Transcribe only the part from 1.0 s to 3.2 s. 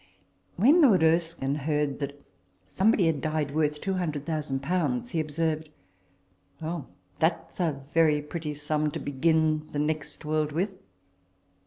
Erskine heard that somebody